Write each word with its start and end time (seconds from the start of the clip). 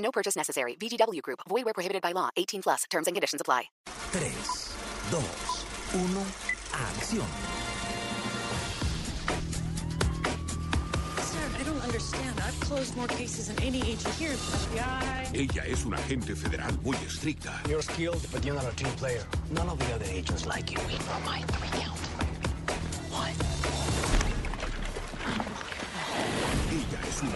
No 0.00 0.10
purchase 0.10 0.34
necessary. 0.34 0.76
VGW 0.80 1.22
Group. 1.22 1.40
Void 1.48 1.64
where 1.66 1.74
prohibited 1.74 2.02
by 2.02 2.12
law. 2.12 2.30
18 2.36 2.62
plus. 2.62 2.84
Terms 2.90 3.06
and 3.06 3.14
conditions 3.14 3.40
apply. 3.40 3.64
3, 3.86 4.20
2, 5.10 5.16
1, 5.16 6.26
acción. 6.72 7.26
Sir, 11.20 11.44
I 11.58 11.62
don't 11.64 11.82
understand. 11.82 12.40
I've 12.40 12.58
closed 12.60 12.96
more 12.96 13.08
cases 13.08 13.48
than 13.48 13.62
any 13.62 13.82
agent 13.82 14.14
here. 14.14 14.32
FBI. 14.32 15.30
Ella 15.34 15.66
es 15.66 15.84
una 15.84 15.96
agente 15.98 16.34
federal 16.34 16.72
muy 16.82 16.96
estricta. 17.06 17.52
You're 17.68 17.82
skilled, 17.82 18.26
but 18.32 18.44
you're 18.44 18.56
not 18.56 18.66
a 18.66 18.74
team 18.74 18.92
player. 18.96 19.24
None 19.52 19.68
of 19.68 19.78
the 19.78 19.94
other 19.94 20.06
agents 20.06 20.46
like 20.46 20.72
you. 20.72 20.78
We 20.88 20.94
know 20.94 21.20
my 21.24 21.42
three 21.42 21.80
count. 21.80 21.98
What? 23.12 23.60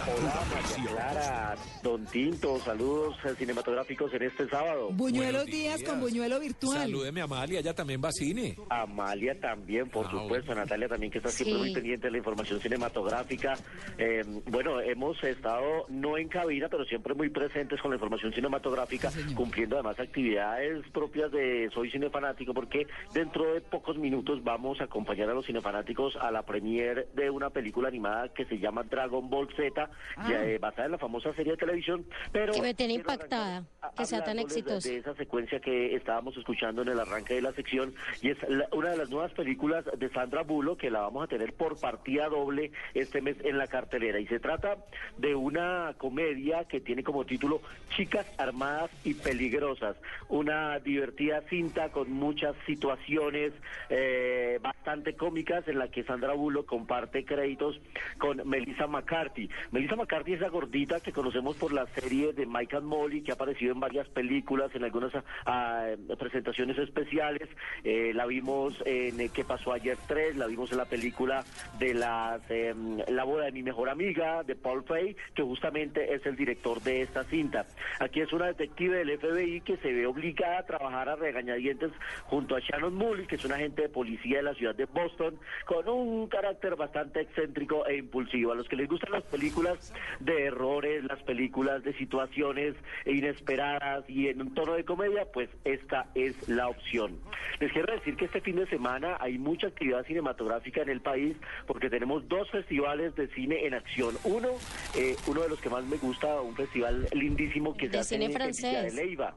Pura 0.05 0.31
presión. 0.51 0.85
Clara, 0.87 1.55
Don 1.81 2.05
Tinto, 2.05 2.59
saludos 2.59 3.15
cinematográficos 3.37 4.13
en 4.13 4.21
este 4.23 4.47
sábado. 4.47 4.89
Buñuelos 4.91 5.45
días 5.45 5.81
con 5.83 5.99
buñuelo 5.99 6.39
virtual. 6.39 6.77
Salúdeme 6.81 7.21
a 7.21 7.23
Amalia, 7.23 7.59
ella 7.59 7.73
también 7.73 8.01
va 8.03 8.09
a 8.09 8.11
cine. 8.11 8.55
Amalia 8.69 9.39
también, 9.39 9.89
por 9.89 10.05
Ah, 10.05 10.11
supuesto, 10.11 10.47
bueno. 10.47 10.61
Natalia 10.61 10.87
también, 10.87 11.11
que 11.11 11.17
está 11.17 11.29
siempre 11.31 11.55
Sí. 11.55 11.59
muy 11.59 11.73
pendiente 11.73 12.07
de 12.07 12.11
la 12.11 12.17
información 12.19 12.59
cinematográfica. 12.61 13.53
Eh, 13.97 14.21
bueno, 14.47 14.79
hemos 14.79 15.21
estado 15.23 15.85
no 15.89 16.17
en 16.17 16.27
cabina, 16.27 16.67
pero 16.69 16.85
siempre 16.85 17.15
muy 17.15 17.29
presentes 17.29 17.81
con 17.81 17.89
la 17.91 17.95
información 17.95 18.31
cinematográfica, 18.31 19.11
cumpliendo 19.35 19.75
además 19.77 19.99
actividades 19.99 20.85
propias 20.91 21.31
de 21.31 21.69
Soy 21.73 21.89
Cinefanático, 21.89 22.53
porque 22.53 22.85
dentro 23.13 23.53
de 23.53 23.61
pocos 23.61 23.97
minutos 23.97 24.43
vamos 24.43 24.79
a 24.81 24.83
acompañar 24.85 25.29
a 25.29 25.33
los 25.33 25.45
cinefanáticos 25.47 26.15
a 26.17 26.29
la 26.31 26.43
premier 26.43 27.07
de 27.15 27.29
una 27.31 27.49
película 27.49 27.87
animada 27.87 28.29
que 28.33 28.45
se 28.45 28.59
llama 28.59 28.83
Dragon 28.83 29.29
Ball 29.29 29.47
Z, 29.55 29.89
ya, 30.29 30.43
eh, 30.45 30.57
basada 30.57 30.85
en 30.85 30.91
la 30.93 30.97
famosa 30.97 31.33
serie 31.33 31.53
de 31.53 31.57
televisión. 31.57 32.05
Pero 32.31 32.53
Que 32.53 32.61
me 32.61 32.73
tiene 32.73 32.93
impactada, 32.93 33.57
arrancar 33.81 33.93
que 33.97 34.05
sea 34.05 34.19
tan 34.19 34.29
hablándoles 34.39 34.53
de- 34.53 34.59
exitosa. 34.61 34.89
de 34.89 34.97
esa 34.97 35.15
secuencia 35.15 35.59
que 35.59 35.95
estábamos 35.95 36.35
escuchando 36.37 36.81
en 36.81 36.89
el 36.89 36.99
arranque 36.99 37.35
de 37.35 37.41
la 37.41 37.51
sección 37.53 37.93
y 38.21 38.29
es 38.31 38.37
la- 38.49 38.67
una 38.71 38.89
de 38.91 38.97
las 38.97 39.09
nuevas 39.09 39.31
películas 39.33 39.85
de 39.97 40.09
Sandra 40.09 40.43
Bullock 40.43 40.79
que 40.79 40.89
la 40.89 41.01
vamos 41.01 41.23
a 41.23 41.27
tener 41.27 41.53
por 41.53 41.79
partida 41.79 42.27
doble 42.29 42.71
este 42.93 43.21
mes 43.21 43.37
en 43.43 43.57
la 43.57 43.67
cartelera 43.67 44.19
y 44.19 44.27
se 44.27 44.39
trata 44.39 44.77
de 45.17 45.35
una 45.35 45.93
comedia 45.97 46.65
que 46.65 46.79
tiene 46.81 47.03
como 47.03 47.25
título 47.25 47.61
Chicas 47.95 48.25
armadas 48.37 48.89
y 49.03 49.13
peligrosas, 49.13 49.95
una 50.29 50.79
divertida 50.79 51.41
cinta 51.49 51.89
con 51.91 52.11
muchas 52.11 52.55
situaciones 52.65 53.53
eh, 53.89 54.59
bastante 54.61 55.15
cómicas 55.15 55.67
en 55.67 55.79
la 55.79 55.89
que 55.89 56.03
Sandra 56.03 56.33
Bullock 56.33 56.65
comparte 56.65 57.23
créditos 57.23 57.79
con 58.17 58.41
Melissa 58.47 58.87
McCarthy. 58.87 59.49
Melissa 59.71 59.84
McCarthy 59.93 60.33
es 60.33 60.39
la 60.39 60.49
gordita 60.49 60.99
que 60.99 61.11
conocemos 61.11 61.55
por 61.57 61.71
la 61.71 61.85
serie 61.87 62.33
de 62.33 62.47
Mike 62.47 62.77
and 62.77 62.87
Molly 62.87 63.21
que 63.21 63.31
ha 63.31 63.35
aparecido 63.35 63.73
en 63.73 63.79
varias 63.79 64.07
películas, 64.09 64.73
en 64.73 64.83
algunas 64.83 65.11
ah, 65.45 65.85
presentaciones 66.17 66.77
especiales. 66.77 67.47
Eh, 67.83 68.11
la 68.15 68.25
vimos 68.25 68.81
en 68.85 69.19
eh, 69.19 69.29
¿Qué 69.33 69.43
pasó 69.43 69.73
ayer 69.73 69.97
3? 70.07 70.37
La 70.37 70.47
vimos 70.47 70.71
en 70.71 70.77
la 70.77 70.85
película 70.85 71.43
de 71.77 71.93
las, 71.93 72.41
em, 72.49 72.97
La 73.09 73.23
boda 73.23 73.45
de 73.45 73.51
mi 73.51 73.61
mejor 73.61 73.89
amiga, 73.89 74.43
de 74.43 74.55
Paul 74.55 74.83
Fay, 74.83 75.15
que 75.35 75.43
justamente 75.43 76.15
es 76.15 76.25
el 76.25 76.35
director 76.35 76.81
de 76.81 77.01
esta 77.01 77.23
cinta. 77.25 77.67
Aquí 77.99 78.21
es 78.21 78.33
una 78.33 78.47
detective 78.47 78.97
del 78.97 79.19
FBI 79.19 79.61
que 79.61 79.77
se 79.77 79.93
ve 79.93 80.07
obligada 80.07 80.59
a 80.59 80.65
trabajar 80.65 81.09
a 81.09 81.15
regañadientes 81.15 81.91
junto 82.23 82.55
a 82.55 82.59
Shannon 82.59 82.95
Mully, 82.95 83.27
que 83.27 83.35
es 83.35 83.45
un 83.45 83.51
agente 83.51 83.83
de 83.83 83.89
policía 83.89 84.37
de 84.37 84.43
la 84.43 84.53
ciudad 84.55 84.73
de 84.73 84.85
Boston, 84.85 85.37
con 85.65 85.87
un 85.87 86.27
carácter 86.27 86.75
bastante 86.75 87.21
excéntrico 87.21 87.85
e 87.85 87.97
impulsivo. 87.97 88.53
A 88.53 88.55
los 88.55 88.67
que 88.67 88.75
les 88.75 88.87
gustan 88.87 89.11
las 89.11 89.23
películas 89.23 89.74
de 90.19 90.45
errores, 90.45 91.03
las 91.03 91.21
películas 91.23 91.83
de 91.83 91.93
situaciones 91.97 92.75
inesperadas 93.05 94.03
y 94.09 94.27
en 94.27 94.41
un 94.41 94.53
tono 94.53 94.73
de 94.73 94.83
comedia, 94.83 95.25
pues 95.31 95.49
esta 95.63 96.09
es 96.15 96.47
la 96.47 96.67
opción. 96.67 97.19
Les 97.59 97.71
quiero 97.71 97.93
decir 97.93 98.15
que 98.15 98.25
este 98.25 98.41
fin 98.41 98.57
de 98.57 98.67
semana 98.67 99.17
hay 99.19 99.37
mucha 99.37 99.67
actividad 99.67 100.05
cinematográfica 100.05 100.81
en 100.81 100.89
el 100.89 101.01
país 101.01 101.37
porque 101.67 101.89
tenemos 101.89 102.27
dos 102.27 102.49
festivales 102.51 103.15
de 103.15 103.27
cine 103.29 103.65
en 103.65 103.73
acción. 103.73 104.15
Uno, 104.23 104.49
eh, 104.95 105.15
uno 105.27 105.41
de 105.41 105.49
los 105.49 105.59
que 105.61 105.69
más 105.69 105.83
me 105.85 105.97
gusta, 105.97 106.41
un 106.41 106.55
festival 106.55 107.07
lindísimo 107.13 107.75
que 107.75 107.87
De 107.87 107.93
se 107.93 107.99
hace 107.99 108.15
en 108.15 108.21
Villa 108.21 108.29
de 108.29 108.35
francés. 108.35 108.93
Leiva. 108.95 109.35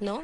¿No? 0.00 0.22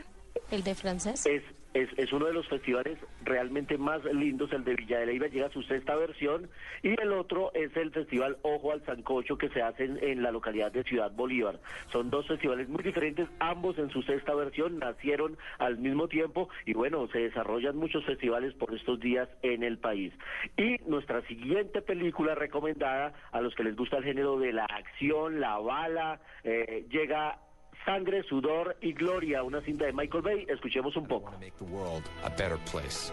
El 0.50 0.62
de 0.62 0.75
francés. 0.75 1.26
Es, 1.26 1.42
es, 1.75 1.89
es 1.97 2.12
uno 2.12 2.27
de 2.27 2.33
los 2.33 2.49
festivales 2.49 2.99
realmente 3.25 3.77
más 3.77 4.03
lindos, 4.05 4.53
el 4.53 4.65
de 4.65 4.75
Villa 4.75 5.01
de 5.01 5.15
llega 5.15 5.47
a 5.47 5.51
su 5.51 5.62
sexta 5.62 5.97
versión, 5.97 6.49
y 6.83 7.01
el 7.01 7.12
otro 7.12 7.53
es 7.55 7.77
el 7.77 7.91
Festival 7.91 8.39
Ojo 8.43 8.73
al 8.73 8.85
Sancocho 8.85 9.37
que 9.37 9.49
se 9.51 9.62
hace 9.62 9.85
en, 9.85 9.99
en 10.03 10.23
la 10.23 10.31
localidad 10.31 10.73
de 10.73 10.85
Ciudad 10.85 11.11
Bolívar. 11.12 11.61
Son 11.91 12.11
dos 12.11 12.27
festivales 12.27 12.69
muy 12.69 12.83
diferentes, 12.83 13.29
ambos 13.41 13.79
en 13.79 13.91
su 13.91 14.03
sexta 14.03 14.35
versión, 14.35 14.79
nacieron 14.79 15.37
al 15.59 15.79
mismo 15.79 16.09
tiempo, 16.09 16.49
y 16.65 16.75
bueno, 16.75 17.09
se 17.09 17.19
desarrollan 17.19 17.77
muchos 17.77 18.05
festivales 18.05 18.55
por 18.55 18.75
estos 18.75 19.01
días 19.01 19.29
en 19.43 19.62
el 19.62 19.79
país. 19.79 20.12
Y 20.56 20.77
nuestra 20.87 21.23
siguiente 21.23 21.83
película 21.83 22.35
recomendada 22.35 23.12
a 23.33 23.41
los 23.41 23.55
que 23.55 23.65
les 23.65 23.77
gusta 23.77 23.97
el 23.97 24.05
género 24.05 24.39
de 24.39 24.53
la 24.53 24.65
acción, 24.65 25.41
la 25.41 25.59
bala, 25.59 26.21
eh, 26.45 26.87
llega 26.91 27.39
Sangre, 27.84 28.22
Sudor 28.28 28.77
y 28.83 28.93
Gloria, 28.93 29.43
una 29.43 29.61
cinta 29.61 29.84
de 29.84 29.93
Michael 29.93 30.22
Bay. 30.22 30.47
Escuchemos 30.49 30.97
un 30.97 31.06
poco. 31.06 31.33
Make 31.41 31.56
the 31.59 31.65
world 31.65 32.03
a 32.22 32.31
better 32.31 32.59
place. 32.65 33.12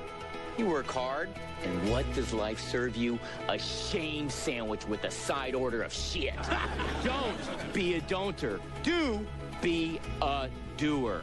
You 0.57 0.67
work 0.67 0.87
hard, 0.87 1.29
and 1.63 1.89
what 1.89 2.05
does 2.13 2.33
life 2.33 2.59
serve 2.59 2.95
you? 2.95 3.17
A 3.47 3.57
shame 3.57 4.29
sandwich 4.29 4.85
with 4.85 5.03
a 5.05 5.11
side 5.11 5.55
order 5.55 5.81
of 5.81 5.93
shit. 5.93 6.33
Don't 7.03 7.37
be 7.73 7.95
a 7.95 8.01
don'ter. 8.01 8.59
Do 8.83 9.25
be 9.61 9.99
a 10.21 10.49
doer. 10.77 11.21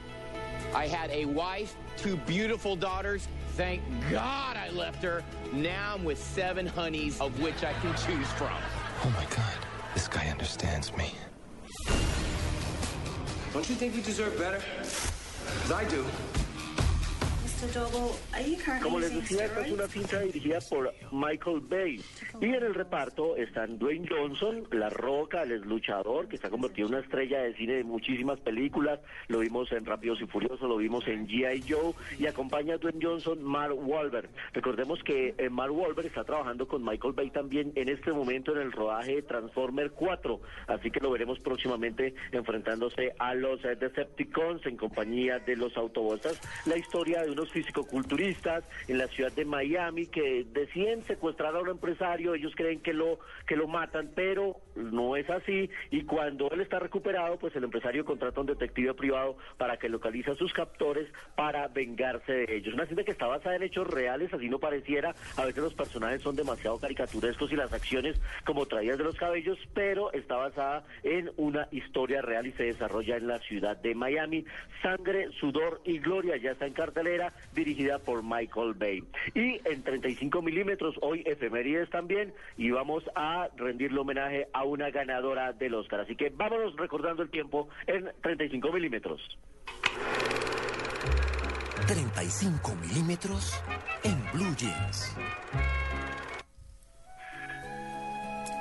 I 0.75 0.87
had 0.87 1.11
a 1.11 1.25
wife, 1.27 1.77
two 1.97 2.17
beautiful 2.17 2.77
daughters. 2.77 3.29
Thank 3.55 3.83
God 4.11 4.57
I 4.57 4.71
left 4.71 5.03
her. 5.03 5.23
Now 5.53 5.95
I'm 5.95 6.05
with 6.05 6.23
seven 6.23 6.67
honeys, 6.67 7.21
of 7.21 7.39
which 7.41 7.65
I 7.65 7.73
can 7.75 7.93
choose 7.97 8.31
from. 8.33 8.57
Oh 9.05 9.11
my 9.11 9.25
god, 9.35 9.55
this 9.95 10.09
guy 10.09 10.29
understands 10.29 10.95
me. 10.97 11.13
Don't 13.59 13.71
you 13.71 13.75
think 13.75 13.97
you 13.97 14.03
deserve 14.03 14.39
better? 14.39 14.63
'Cause 14.63 15.73
I 15.73 15.83
do. 15.83 16.05
Como 18.83 19.01
les 19.01 19.13
decía, 19.13 19.47
esta 19.47 19.67
es 19.67 19.73
una 19.73 19.89
cinta 19.89 20.21
dirigida 20.21 20.59
por 20.71 20.95
Michael 21.11 21.61
Bay. 21.61 22.01
Y 22.41 22.45
en 22.45 22.55
el 22.55 22.73
reparto 22.73 23.35
están 23.37 23.79
Dwayne 23.81 24.07
Johnson, 24.09 24.69
La 24.71 24.89
Roca, 24.91 25.43
el 25.43 25.63
luchador, 25.63 26.29
que 26.29 26.39
se 26.39 26.47
ha 26.47 26.51
convertido 26.51 26.87
en 26.87 26.95
una 26.95 27.03
estrella 27.03 27.43
de 27.43 27.55
cine 27.55 27.75
de 27.75 27.85
muchísimas 27.85 28.39
películas. 28.41 29.01
Lo 29.27 29.41
vimos 29.41 29.73
en 29.73 29.85
Rápidos 29.85 30.21
y 30.21 30.27
Furiosos, 30.27 30.69
lo 30.69 30.77
vimos 30.77 31.09
en 31.09 31.27
G.I. 31.27 31.65
Joe. 31.69 31.95
Y 32.19 32.27
acompaña 32.27 32.75
a 32.75 32.79
Dwayne 32.79 33.05
Johnson, 33.05 33.43
Mark 33.43 33.75
Wahlberg. 33.77 34.31
Recordemos 34.53 35.03
que 35.03 35.35
eh, 35.37 35.51
Mark 35.51 35.73
Wahlberg 35.73 36.07
está 36.07 36.23
trabajando 36.23 36.69
con 36.69 36.85
Michael 36.85 37.15
Bay 37.15 37.31
también 37.31 37.73
en 37.75 37.89
este 37.89 38.13
momento 38.13 38.53
en 38.53 38.63
el 38.63 38.71
rodaje 38.71 39.17
de 39.17 39.23
Transformer 39.23 39.91
4. 39.91 40.41
Así 40.69 40.93
que 40.93 41.01
lo 41.01 41.11
veremos 41.11 41.41
próximamente 41.41 42.15
enfrentándose 42.31 43.15
a 43.19 43.35
los 43.35 43.65
eh, 43.65 43.75
Decepticons 43.75 44.65
en 44.67 44.77
compañía 44.77 45.41
de 45.41 45.57
los 45.57 45.77
Autobotas. 45.77 46.41
La 46.65 46.77
historia 46.77 47.23
de 47.23 47.33
unos 47.33 47.48
fisicoculturistas 47.51 48.65
en 48.89 48.99
la 48.99 49.09
ciudad 49.09 49.33
de 49.33 49.45
Miami 49.45 50.07
que 50.07 50.45
deciden 50.53 51.03
secuestrar 51.05 51.55
a 51.57 51.61
un 51.61 51.69
empresario. 51.69 52.35
Ellos 52.35 52.53
creen 52.57 52.81
que 52.81 52.93
lo, 52.93 53.19
que 53.47 53.57
lo 53.57 53.69
matan, 53.69 54.11
pero 54.15 54.57
no 54.75 55.17
es 55.17 55.29
así. 55.31 55.71
Y 55.91 56.03
cuando 56.03 56.51
él 56.51 56.61
está 56.61 56.79
recuperado, 56.79 57.39
pues 57.39 57.55
el 57.57 57.65
empresario 57.65 58.05
contrata 58.05 58.39
a 58.39 58.41
un 58.41 58.47
detective 58.47 58.95
privado 58.95 59.37
para 59.57 59.77
que 59.77 59.89
localice 59.89 60.31
a 60.31 60.35
sus 60.35 60.53
captores 60.53 61.09
para 61.37 61.69
vengarse 61.69 62.33
de 62.33 62.57
ellos. 62.57 62.75
Una 62.75 62.87
cinta 62.87 63.05
que 63.05 63.13
está 63.13 63.27
basada 63.27 63.57
en 63.57 63.63
hechos 63.63 63.87
reales, 63.87 64.33
así 64.33 64.49
no 64.49 64.59
pareciera. 64.59 65.15
A 65.37 65.45
veces 65.45 65.63
los 65.63 65.75
personajes 65.75 66.23
son 66.23 66.37
demasiado 66.37 66.79
caricaturescos 66.79 67.53
y 67.53 67.57
las 67.57 67.73
acciones 67.73 68.21
como 68.45 68.67
traídas 68.67 68.99
de 68.99 69.05
los 69.05 69.17
cabellos, 69.17 69.59
pero 69.75 70.13
está 70.13 70.37
basada 70.37 70.85
en 71.03 71.31
una 71.37 71.69
historia 71.71 72.23
real 72.23 72.47
y 72.47 72.53
se 72.53 72.65
desarrolla 72.65 73.17
en 73.17 73.27
la 73.27 73.39
ciudad 73.39 73.77
de 73.77 73.95
Miami. 73.95 74.45
Sangre, 74.83 75.31
sudor 75.41 75.81
y 75.85 75.99
gloria 75.99 76.37
ya 76.37 76.53
está 76.53 76.67
en 76.67 76.73
cartelera 76.73 77.33
dirigida 77.55 77.99
por 77.99 78.23
Michael 78.23 78.75
Bay. 78.75 79.03
Y 79.35 79.61
en 79.69 79.83
35 79.83 80.43
milímetros, 80.43 80.95
hoy 81.03 81.23
efemérides 81.27 81.91
también, 81.91 82.33
y 82.57 82.71
vamos 82.71 83.05
a 83.15 83.49
rendirle 83.57 84.01
homenaje 84.01 84.49
a 84.53 84.65
una 84.65 84.91
ganadora 84.91 85.53
del 85.53 85.75
Oscar. 85.75 86.01
Así 86.01 86.17
que 86.17 86.31
vámonos 86.31 86.77
recordando 86.77 87.23
el 87.23 87.31
tiempo 87.31 87.69
en 87.87 88.11
35 88.23 88.73
milímetros. 88.73 89.21
35 91.87 92.75
milímetros 92.77 93.63
en 94.05 94.21
Blue 94.33 94.55
Jeans. 94.57 95.17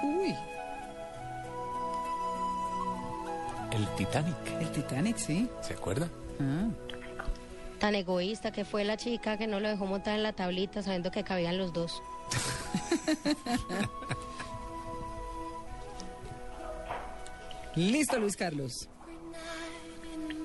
Uy, 0.03 0.33
El 3.71 3.85
Titanic. 3.95 4.35
el 4.61 4.71
Titanic, 4.71 5.17
sí. 5.17 5.49
¿Se 5.61 5.73
acuerda? 5.73 6.07
Ah. 6.39 6.69
Tan 7.79 7.95
egoísta 7.95 8.51
que 8.51 8.65
fue 8.65 8.83
la 8.83 8.97
chica 8.97 9.37
que 9.37 9.47
no 9.47 9.59
lo 9.59 9.69
dejó 9.69 9.85
montar 9.85 10.15
en 10.15 10.23
la 10.23 10.33
tablita 10.33 10.81
sabiendo 10.81 11.11
que 11.11 11.23
cabían 11.23 11.57
los 11.57 11.73
dos. 11.73 11.93
Listo, 17.75 18.19
Luis 18.19 18.35
Carlos. 18.35 18.89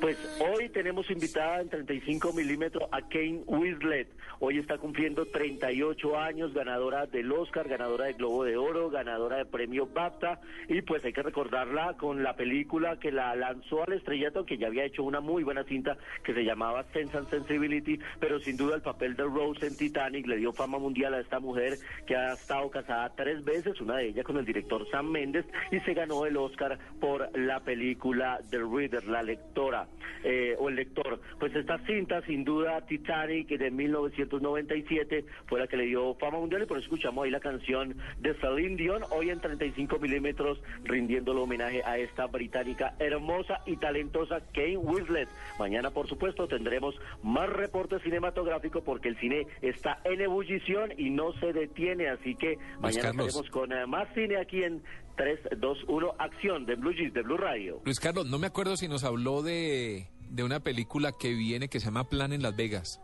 Pues 0.02 0.18
hoy 0.40 0.68
tenemos 0.68 1.08
invitada 1.12 1.60
en 1.60 1.68
35 1.68 2.32
milímetros 2.32 2.88
a 2.90 3.02
Kane 3.02 3.44
Winslet. 3.46 4.08
Hoy 4.40 4.58
está 4.58 4.76
cumpliendo 4.76 5.26
38 5.26 6.18
años, 6.18 6.52
ganadora 6.52 7.06
del 7.06 7.30
Oscar, 7.30 7.68
ganadora 7.68 8.06
del 8.06 8.14
Globo 8.14 8.42
de 8.42 8.56
Oro, 8.56 8.90
ganadora 8.90 9.36
de 9.36 9.44
premio 9.44 9.86
BAFTA. 9.86 10.40
Y 10.68 10.82
pues 10.82 11.04
hay 11.04 11.12
que 11.12 11.22
recordarla 11.22 11.96
con 11.96 12.24
la 12.24 12.34
película 12.34 12.98
que 12.98 13.12
la 13.12 13.36
lanzó 13.36 13.84
al 13.84 13.92
estrellato, 13.92 14.44
que 14.44 14.58
ya 14.58 14.66
había 14.66 14.84
hecho 14.84 15.04
una 15.04 15.20
muy 15.20 15.44
buena 15.44 15.62
cinta 15.62 15.96
que 16.24 16.34
se 16.34 16.42
llamaba 16.42 16.82
Sense 16.92 17.16
and 17.16 17.30
Sensibility. 17.30 18.00
Pero 18.18 18.40
sin 18.40 18.56
duda 18.56 18.74
el 18.74 18.82
papel 18.82 19.14
de 19.14 19.22
Rose 19.22 19.68
en 19.68 19.76
Titanic 19.76 20.26
le 20.26 20.38
dio 20.38 20.52
fama 20.52 20.80
mundial 20.80 21.14
a 21.14 21.20
esta 21.20 21.38
mujer 21.38 21.78
que 22.08 22.16
ha 22.16 22.32
estado 22.32 22.68
casada 22.70 23.14
tres 23.14 23.44
veces, 23.44 23.80
una 23.80 23.98
de 23.98 24.08
ellas 24.08 24.24
con 24.24 24.36
el 24.36 24.44
director 24.44 24.84
Sam 24.90 25.12
Mendes, 25.12 25.46
y 25.70 25.78
se 25.78 25.94
ganó 25.94 26.26
el 26.26 26.36
Oscar 26.36 26.76
por 27.00 27.30
la 27.38 27.60
película 27.60 28.40
The 28.50 28.58
Reader, 28.58 29.06
la 29.06 29.22
lectora 29.22 29.86
eh, 30.24 30.56
o 30.58 30.68
el 30.68 30.76
lector. 30.76 31.20
Pues 31.38 31.54
esta 31.54 31.78
cinta, 31.86 32.22
sin 32.22 32.44
duda, 32.44 32.80
Titanic 32.86 33.48
de 33.48 33.70
1997 33.70 35.24
fue 35.46 35.60
la 35.60 35.66
que 35.66 35.76
le 35.76 35.86
dio 35.86 36.14
fama 36.14 36.38
mundial 36.38 36.62
y 36.62 36.66
por 36.66 36.78
eso 36.78 36.84
escuchamos 36.84 37.24
ahí 37.24 37.30
la 37.30 37.40
canción 37.40 37.96
de 38.20 38.34
Celine 38.34 38.76
Dion, 38.76 39.02
hoy 39.10 39.30
en 39.30 39.40
35 39.40 39.98
milímetros, 39.98 40.60
rindiéndole 40.84 41.40
homenaje 41.40 41.82
a 41.84 41.98
esta 41.98 42.26
británica 42.26 42.94
hermosa 42.98 43.62
y 43.66 43.76
talentosa 43.76 44.40
Kate 44.40 44.76
Winslet. 44.76 45.28
Mañana, 45.58 45.90
por 45.90 46.08
supuesto, 46.08 46.46
tendremos 46.46 46.94
más 47.22 47.48
reporte 47.48 47.98
cinematográfico 48.00 48.82
porque 48.82 49.08
el 49.08 49.18
cine 49.18 49.46
está 49.60 50.00
en 50.04 50.20
ebullición 50.20 50.92
y 50.96 51.10
no 51.10 51.32
se 51.34 51.52
detiene, 51.52 52.08
así 52.08 52.34
que 52.34 52.58
mañana 52.80 53.10
estaremos 53.10 53.50
con 53.50 53.72
eh, 53.72 53.86
más 53.86 54.08
cine 54.14 54.36
aquí 54.36 54.62
en 54.62 54.82
3, 55.16 55.40
2, 55.58 55.78
1, 55.88 56.14
acción 56.18 56.66
de 56.66 56.74
Blue 56.76 56.92
Jeans, 56.92 57.14
de 57.14 57.22
Blue 57.22 57.36
Radio. 57.36 57.80
Luis 57.84 58.00
Carlos, 58.00 58.26
no 58.26 58.38
me 58.38 58.46
acuerdo 58.46 58.76
si 58.76 58.88
nos 58.88 59.04
habló 59.04 59.42
de, 59.42 60.08
de 60.28 60.44
una 60.44 60.60
película 60.60 61.12
que 61.12 61.34
viene 61.34 61.68
que 61.68 61.80
se 61.80 61.86
llama 61.86 62.08
Plan 62.08 62.32
en 62.32 62.42
Las 62.42 62.56
Vegas. 62.56 63.00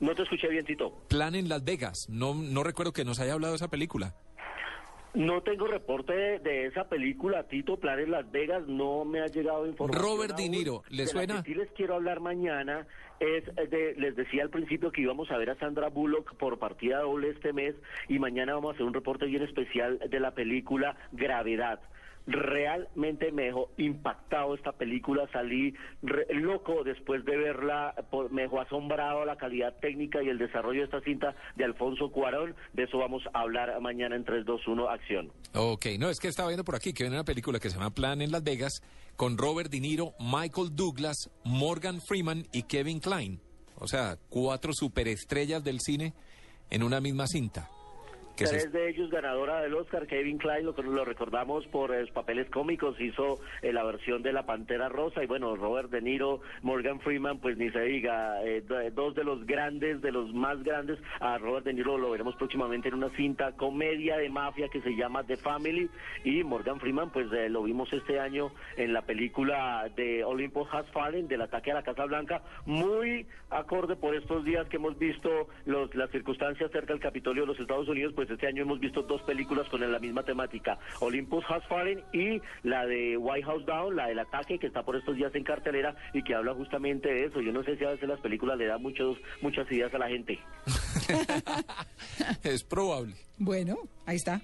No 0.00 0.14
te 0.14 0.22
escuché 0.22 0.48
bien, 0.48 0.64
Tito. 0.64 0.92
Plan 1.08 1.34
en 1.34 1.48
Las 1.48 1.64
Vegas. 1.64 2.08
No, 2.08 2.34
no 2.34 2.62
recuerdo 2.62 2.92
que 2.92 3.04
nos 3.04 3.20
haya 3.20 3.32
hablado 3.32 3.52
de 3.52 3.56
esa 3.56 3.68
película. 3.68 4.14
No 5.14 5.42
tengo 5.42 5.66
reporte 5.66 6.12
de, 6.40 6.66
esa 6.66 6.88
película, 6.88 7.44
Tito, 7.44 7.76
Planes 7.78 8.08
Las 8.08 8.30
Vegas, 8.32 8.66
no 8.66 9.04
me 9.04 9.20
ha 9.20 9.26
llegado 9.26 9.66
información. 9.66 10.04
Robert 10.04 10.36
De. 10.36 10.48
Niro, 10.48 10.82
¿le 10.90 11.06
suena? 11.06 11.42
sí 11.44 11.54
les 11.54 11.70
quiero 11.72 11.94
hablar 11.94 12.20
mañana 12.20 12.86
es 13.20 13.44
de, 13.70 13.94
les 13.96 14.16
decía 14.16 14.42
al 14.42 14.50
principio 14.50 14.90
que 14.90 15.02
íbamos 15.02 15.30
a 15.30 15.38
ver 15.38 15.50
a 15.50 15.58
Sandra 15.58 15.88
Bullock 15.88 16.34
por 16.34 16.58
partida 16.58 17.00
doble 17.00 17.30
este 17.30 17.52
mes 17.52 17.74
y 18.08 18.18
mañana 18.18 18.54
vamos 18.54 18.72
a 18.72 18.74
hacer 18.74 18.86
un 18.86 18.94
reporte 18.94 19.26
bien 19.26 19.42
especial 19.42 19.98
de 19.98 20.20
la 20.20 20.32
película 20.32 20.96
Gravedad. 21.12 21.80
Realmente 22.26 23.30
me 23.32 23.44
dejó 23.44 23.68
impactado 23.76 24.54
esta 24.54 24.72
película, 24.72 25.28
salí 25.32 25.74
re- 26.02 26.26
loco 26.34 26.82
después 26.82 27.24
de 27.24 27.36
verla, 27.36 27.94
por- 28.10 28.30
me 28.32 28.42
dejó 28.42 28.60
asombrado 28.60 29.24
la 29.24 29.36
calidad 29.36 29.74
técnica 29.80 30.22
y 30.22 30.28
el 30.28 30.38
desarrollo 30.38 30.80
de 30.80 30.84
esta 30.86 31.00
cinta 31.02 31.34
de 31.56 31.64
Alfonso 31.64 32.10
Cuarón, 32.10 32.54
de 32.72 32.84
eso 32.84 32.98
vamos 32.98 33.22
a 33.34 33.40
hablar 33.40 33.78
mañana 33.80 34.16
en 34.16 34.24
3, 34.24 34.44
2, 34.46 34.66
1, 34.66 34.88
acción. 34.88 35.30
Ok, 35.54 35.86
no, 35.98 36.08
es 36.08 36.18
que 36.18 36.28
estaba 36.28 36.48
viendo 36.48 36.64
por 36.64 36.76
aquí 36.76 36.92
que 36.92 37.04
viene 37.04 37.16
una 37.16 37.24
película 37.24 37.58
que 37.60 37.68
se 37.70 37.76
llama 37.76 37.90
Plan 37.90 38.22
en 38.22 38.30
Las 38.32 38.42
Vegas 38.42 38.80
con 39.16 39.36
Robert 39.38 39.70
De 39.70 39.80
Niro, 39.80 40.12
Michael 40.18 40.74
Douglas, 40.74 41.30
Morgan 41.44 42.00
Freeman 42.00 42.44
y 42.52 42.62
Kevin 42.62 43.00
Klein. 43.00 43.40
O 43.76 43.86
sea, 43.86 44.16
cuatro 44.30 44.72
superestrellas 44.72 45.62
del 45.62 45.80
cine 45.80 46.14
en 46.70 46.82
una 46.82 47.00
misma 47.00 47.26
cinta. 47.26 47.68
Tres 48.36 48.72
de 48.72 48.88
ellos 48.88 49.10
ganadora 49.10 49.60
del 49.60 49.74
Oscar, 49.74 50.06
Kevin 50.08 50.38
Klein, 50.38 50.66
lo, 50.66 50.72
lo 50.72 51.04
recordamos 51.04 51.64
por 51.68 51.94
eh, 51.94 52.04
papeles 52.12 52.50
cómicos, 52.50 53.00
hizo 53.00 53.38
eh, 53.62 53.72
la 53.72 53.84
versión 53.84 54.22
de 54.22 54.32
La 54.32 54.44
Pantera 54.44 54.88
Rosa 54.88 55.22
y 55.22 55.26
bueno, 55.26 55.54
Robert 55.54 55.88
De 55.90 56.02
Niro, 56.02 56.40
Morgan 56.62 56.98
Freeman, 57.00 57.38
pues 57.38 57.56
ni 57.56 57.70
se 57.70 57.80
diga, 57.82 58.42
eh, 58.44 58.60
do- 58.62 58.90
dos 58.90 59.14
de 59.14 59.22
los 59.22 59.46
grandes, 59.46 60.02
de 60.02 60.10
los 60.10 60.34
más 60.34 60.62
grandes, 60.64 60.98
a 61.20 61.38
Robert 61.38 61.64
De 61.64 61.74
Niro 61.74 61.96
lo 61.96 62.10
veremos 62.10 62.34
próximamente 62.36 62.88
en 62.88 62.94
una 62.94 63.10
cinta 63.10 63.52
comedia 63.52 64.16
de 64.16 64.28
mafia 64.30 64.68
que 64.68 64.80
se 64.80 64.96
llama 64.96 65.22
The 65.24 65.36
Family 65.36 65.88
y 66.24 66.42
Morgan 66.42 66.80
Freeman 66.80 67.10
pues 67.10 67.32
eh, 67.32 67.48
lo 67.48 67.62
vimos 67.62 67.92
este 67.92 68.18
año 68.18 68.50
en 68.76 68.92
la 68.92 69.02
película 69.02 69.88
de 69.94 70.24
Olympus 70.24 70.68
Has 70.72 70.90
Fallen, 70.90 71.28
del 71.28 71.42
ataque 71.42 71.70
a 71.70 71.74
la 71.74 71.82
Casa 71.84 72.04
Blanca, 72.06 72.42
muy 72.66 73.26
acorde 73.50 73.94
por 73.94 74.16
estos 74.16 74.44
días 74.44 74.66
que 74.68 74.76
hemos 74.76 74.98
visto 74.98 75.30
los, 75.66 75.94
las 75.94 76.10
circunstancias 76.10 76.70
cerca 76.72 76.92
del 76.92 77.00
Capitolio 77.02 77.42
de 77.42 77.48
los 77.48 77.60
Estados 77.60 77.88
Unidos, 77.88 78.12
pues 78.24 78.38
este 78.38 78.46
año 78.46 78.62
hemos 78.62 78.80
visto 78.80 79.02
dos 79.02 79.20
películas 79.22 79.68
con 79.68 79.80
la 79.80 79.98
misma 79.98 80.22
temática, 80.22 80.78
Olympus 81.00 81.44
Has 81.48 81.62
Fallen 81.66 82.02
y 82.14 82.40
la 82.62 82.86
de 82.86 83.18
White 83.18 83.44
House 83.44 83.66
Down, 83.66 83.96
la 83.96 84.06
del 84.06 84.18
ataque 84.18 84.58
que 84.58 84.66
está 84.66 84.82
por 84.82 84.96
estos 84.96 85.14
días 85.16 85.34
en 85.34 85.44
cartelera 85.44 85.94
y 86.14 86.22
que 86.22 86.34
habla 86.34 86.54
justamente 86.54 87.12
de 87.12 87.26
eso. 87.26 87.42
Yo 87.42 87.52
no 87.52 87.62
sé 87.64 87.76
si 87.76 87.84
a 87.84 87.90
veces 87.90 88.08
las 88.08 88.20
películas 88.20 88.56
le 88.56 88.66
dan 88.66 88.80
muchos, 88.80 89.18
muchas 89.42 89.70
ideas 89.70 89.92
a 89.92 89.98
la 89.98 90.08
gente. 90.08 90.38
es 92.44 92.64
probable. 92.64 93.14
Bueno, 93.36 93.76
ahí 94.06 94.16
está. 94.16 94.40